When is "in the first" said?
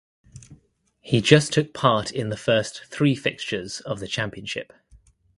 2.11-2.85